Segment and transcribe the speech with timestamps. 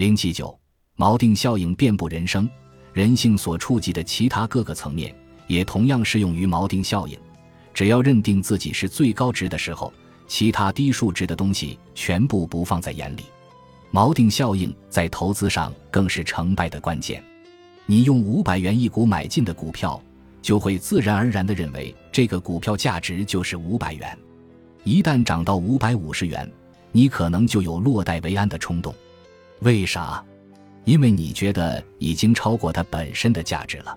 [0.00, 0.58] 零七九，
[0.96, 2.48] 锚定效应遍布人生，
[2.94, 5.14] 人性所触及的其他各个层面，
[5.46, 7.18] 也同样适用于锚定效应。
[7.74, 9.92] 只要认定自己是最高值的时候，
[10.26, 13.24] 其他低数值的东西全部不放在眼里。
[13.92, 17.22] 锚定效应在投资上更是成败的关键。
[17.84, 20.02] 你用五百元一股买进的股票，
[20.40, 24.18] 就会自然而然地认为这个股票价值就是五百元。
[24.82, 26.50] 一旦涨到五百五十元，
[26.90, 28.94] 你可能就有落袋为安的冲动。
[29.60, 30.24] 为啥？
[30.84, 33.96] 因为你觉得已经超过它本身的价值了。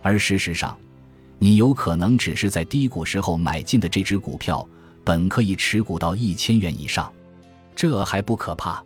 [0.00, 0.78] 而事实上，
[1.38, 4.66] 你有可能只是在低谷时候买进的这只股票，
[5.02, 7.12] 本可以持股到一千元以上。
[7.74, 8.82] 这还不可怕，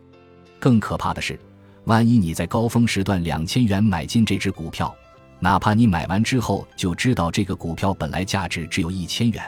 [0.59, 1.39] 更可怕的是，
[1.83, 4.93] 万一你在高峰时段两千元买进这只股票，
[5.39, 9.43] 哪怕你买完之后就知道这个股票本来价值只有一千元。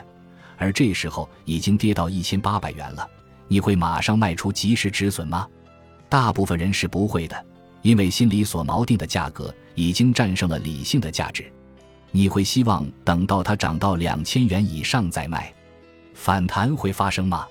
[0.56, 3.08] 而这时候已经跌到一千八百元了，
[3.48, 5.48] 你会马上卖出及时止损吗？
[6.10, 7.46] 大部分人是不会的，
[7.82, 11.50] 因为心里所锚定的价格已经战胜了理性的价值。
[12.10, 15.54] 你会希望等到它涨到两千元以上再卖，
[16.12, 17.46] 反弹会发生吗？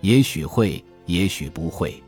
[0.00, 2.02] 也许会，也许不会。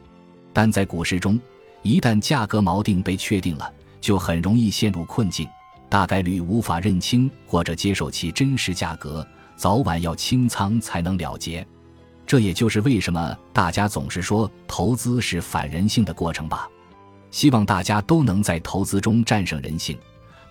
[0.53, 1.41] 但在股市中，
[1.83, 5.48] 一旦价格锚定被确定了，就很容易陷入困境，
[5.89, 9.25] 大概率无法认清或者接受其真实价格。
[9.55, 11.65] 早晚要清仓才能了结，
[12.27, 16.69] 这也就是为什么大家总是说投资是反人性的过程吧。
[17.31, 19.98] 希望大家都能在投资中战胜人性，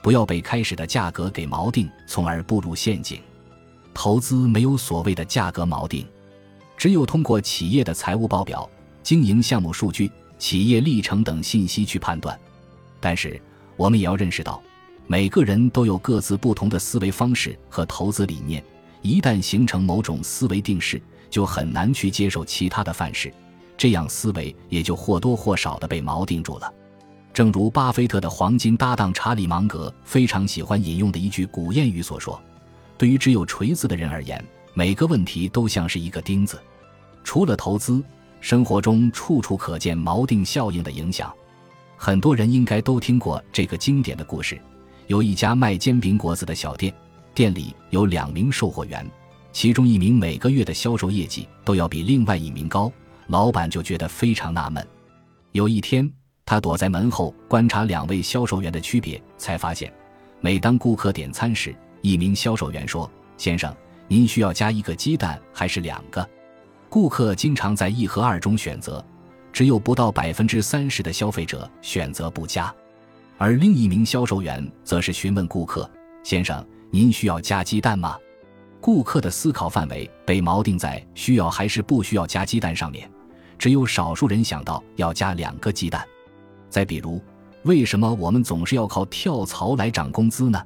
[0.02, 3.20] 不要被开始的价格给锚定，从而步入陷阱。
[3.94, 6.06] 投资没有所谓的价格锚定，
[6.76, 8.70] 只有通过企业的财务报表、
[9.02, 12.38] 经营项目数据、企业历程等信息去判断。
[13.00, 13.40] 但是
[13.78, 14.62] 我们也要认识到，
[15.08, 18.64] 每个人都有各自不同的思维方式和投资理念。
[19.02, 21.02] 一旦形成某种思维定式，
[21.34, 23.34] 就很难去接受其他的范式，
[23.76, 26.72] 这样思维也就或多或少的被锚定住了。
[27.34, 32.40] 正如巴菲特的黄金搭档查理芒格非常喜欢引用的一句古谚语所说
[33.00, 34.46] ：“对于只有锤子的人而言，
[34.76, 36.62] 每个问题都像是一个钉子。”
[37.26, 38.04] 除了投资，
[38.40, 41.34] 生活中处处可见锚定效应的影响。
[41.98, 44.62] 很多人应该都听过这个经典的故事：
[45.08, 46.94] 有一家卖煎饼果子的小店。
[47.34, 49.04] 店里有两名售货员，
[49.54, 52.92] 其中一名每个月的销售业绩都要比另外一名高，
[53.28, 54.86] 老板就觉得非常纳闷。
[55.52, 56.12] 有一天，
[56.44, 59.94] 他躲在门后观察两位销售员的区别，才发现，
[60.42, 63.74] 每当顾客点餐时，一名销售员说：“先生，
[64.08, 66.28] 您需要加一个鸡蛋还是两个？”
[66.90, 69.06] 顾客经常在一和二中选择，
[69.52, 72.74] 只有不到百分之三十的消费者选择不加，
[73.38, 75.88] 而另一名销售员则是询问顾客
[76.26, 78.16] ：“先生。”您需要加鸡蛋吗？
[78.84, 83.10] 顾客的思考范围被锚定在需要还是不需要加鸡蛋上面，
[83.58, 86.06] 只有少数人想到要加两个鸡蛋。
[86.70, 87.22] 再比如，
[87.64, 90.62] 为什么我们总是要靠跳槽来涨工资呢？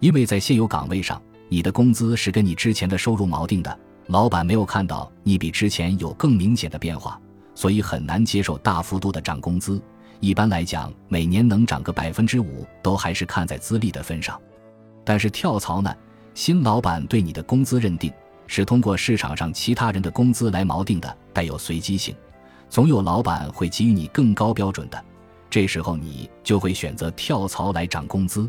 [0.00, 1.18] 因为在现有岗位上，
[1.48, 3.78] 你的工资是跟你之前的收入锚定的，
[4.08, 7.18] 老板没有看到你比之前有更明显的变化，
[7.54, 9.80] 所以很难接受大幅度的涨工资。
[10.20, 14.38] 一般来讲，每年能涨个百分之五，都还是看在资历的份上。
[15.06, 15.90] 但是跳槽呢？
[16.36, 18.12] 新老板对你的工资认定
[18.46, 22.14] 是通过市场上其他人的工资来锚定的，带有随机性。
[22.68, 25.02] 总有老板会给予你更高标准的，
[25.48, 28.46] 这时候你就会选择跳槽来涨工资。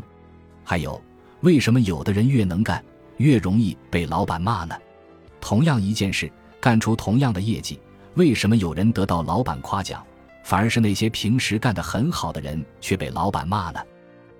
[0.62, 1.00] 还有，
[1.40, 2.84] 为什么有的人越能干
[3.16, 4.76] 越容易被老板骂呢？
[5.40, 7.80] 同样一件事，干出同样的业绩，
[8.16, 10.04] 为什么有人得到老板夸奖，
[10.44, 13.80] 反而是那些平时干得很好的人却被老板骂呢？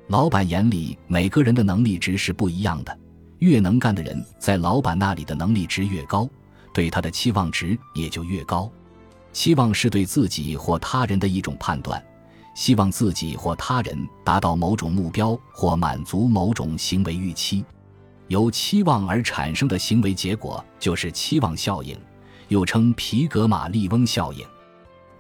[0.08, 2.98] 老板眼里每个人的能力值是不一样的，
[3.38, 6.28] 越能干的人在老板那里的能力值越高，
[6.72, 8.70] 对他的期望值也就越高。
[9.32, 12.02] 期望是对自己或他人的一种判断，
[12.54, 17.64] 希望自己或他人达到某种目标或满足某种行为预期，
[18.26, 21.96] 由期望而产生的行为结果就是期望效应，
[22.48, 24.44] 又称皮格马利翁效应。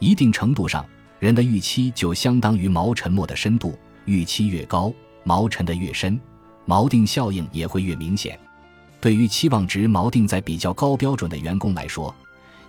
[0.00, 0.84] 一定程度上，
[1.20, 3.78] 人的预期就相当于毛沉默的深度。
[4.04, 4.92] 预期越高，
[5.24, 6.18] 锚沉的越深，
[6.68, 8.38] 锚定效应也会越明显。
[9.00, 12.14] 对于期望值锚定在比较高标准的员工来说，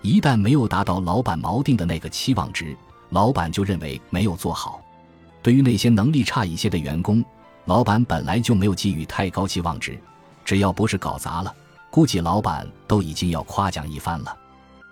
[0.00, 2.74] 一旦没有达到老板锚定的那个期望值，
[3.10, 4.80] 老板就认为没有做好。
[5.42, 7.22] 对于那些能力差一些的员工，
[7.66, 9.98] 老板本来就没有给予太高期望值，
[10.44, 11.54] 只要不是搞砸了，
[11.90, 14.34] 估计老板都已经要夸奖一番了。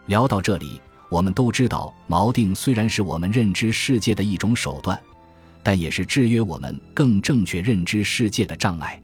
[0.06, 5.00] 聊到这里，我们都知道，锚定虽然是我们认知世界的一种手段。
[5.62, 9.00] 但也是制约我们更正确认知世界的障碍。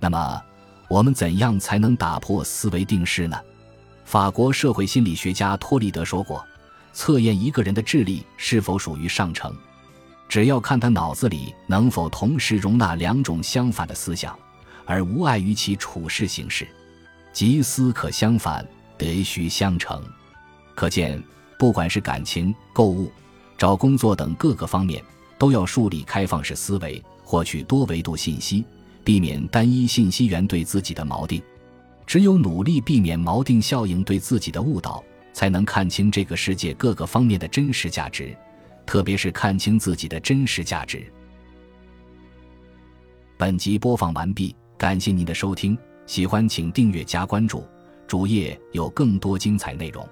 [0.00, 0.42] 那么，
[0.88, 3.36] 我们怎样才能打破思维定式呢？
[4.04, 6.42] 法国社会心理学家托利德说过
[6.94, 9.54] ：“测验一个人的智力是否属于上乘，
[10.28, 14.34] 只要看他脑子里能否同时容纳两种相反的思想，
[14.86, 16.66] 而无碍于其处事行事，
[17.34, 18.66] 即思可相反，
[18.96, 20.02] 得须相成。
[20.74, 21.22] 可见，
[21.58, 23.12] 不管是感情、购物、
[23.58, 25.04] 找工作等各个方面，
[25.38, 28.64] 都要树立开放式思维，获取多维度信息，
[29.04, 31.40] 避免单一信息源对自己的锚定。
[32.06, 38.36] 只有努力避免锚定效应对自己的误导，才能看清这个世界各个方面的真实价值。
[38.84, 41.06] 特别是看清自己的真实价值。
[43.36, 45.76] 本集播放完毕，感谢您的收听，
[46.06, 47.62] 喜欢请订阅加关注，
[48.06, 50.08] 主页有更多精彩内容。